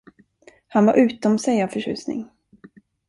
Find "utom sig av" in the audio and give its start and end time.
0.97-1.67